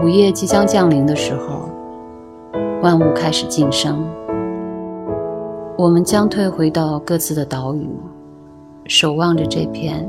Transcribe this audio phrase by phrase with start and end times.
[0.00, 1.68] 午夜即将降临的时候，
[2.82, 4.04] 万物开始晋升，
[5.76, 7.84] 我们将退回到各自的岛屿，
[8.86, 10.08] 守望着这片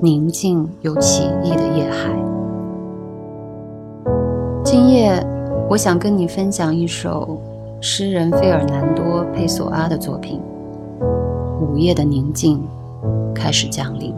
[0.00, 2.10] 宁静又奇异的夜海。
[4.64, 5.22] 今夜，
[5.68, 7.38] 我想跟你分享一首
[7.82, 10.40] 诗人费尔南多·佩索阿的作品
[11.62, 12.66] 《午夜的宁静
[13.34, 14.10] 开始降临》。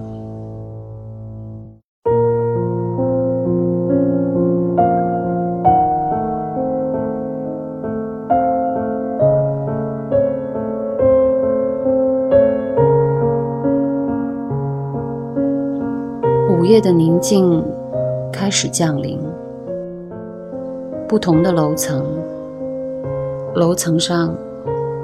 [16.70, 17.64] 夜的宁静
[18.32, 19.18] 开始降临。
[21.08, 22.06] 不同的楼层，
[23.56, 24.32] 楼层上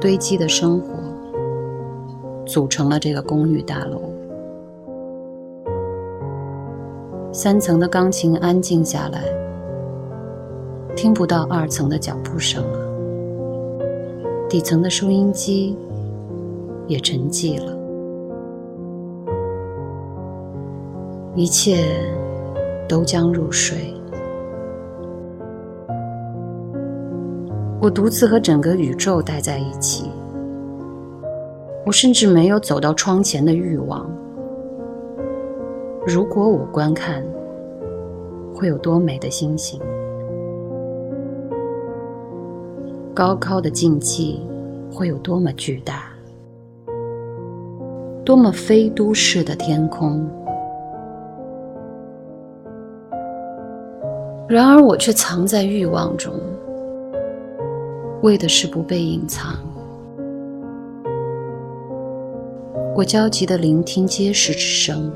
[0.00, 0.86] 堆积的生活，
[2.46, 4.00] 组成了这个公寓大楼。
[7.32, 9.24] 三层的钢琴安静下来，
[10.94, 12.78] 听不到二层的脚步声了。
[14.48, 15.76] 底层的收音机
[16.86, 17.76] 也沉寂了。
[21.36, 21.84] 一切
[22.88, 23.92] 都将入睡。
[27.78, 30.10] 我独自和整个宇宙待在一起。
[31.84, 34.10] 我甚至没有走到窗前的欲望。
[36.06, 37.22] 如果我观看，
[38.54, 39.78] 会有多美的星星？
[43.14, 44.40] 高高的静寂
[44.90, 46.04] 会有多么巨大？
[48.24, 50.26] 多么非都市的天空？
[54.48, 56.32] 然而，我却藏在欲望中，
[58.22, 59.56] 为的是不被隐藏。
[62.94, 65.12] 我焦急地聆听街市之声，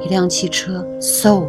[0.00, 1.44] 一辆汽车嗖，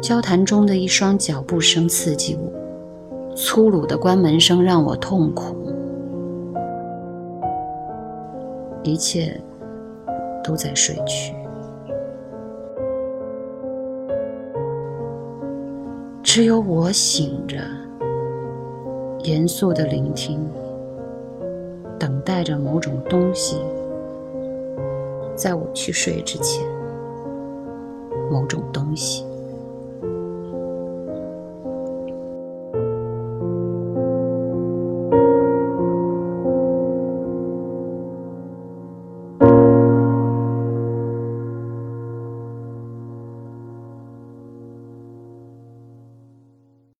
[0.00, 5.54] 交谈中的一双脚步声刺激我，粗鲁的关门声让我痛苦，
[8.82, 9.38] 一切
[10.42, 11.37] 都在睡去。
[16.22, 17.56] 只有我醒着，
[19.24, 20.40] 严肃的聆听，
[21.98, 23.56] 等待着某种东西，
[25.34, 26.66] 在我去睡之前，
[28.30, 29.27] 某种东西。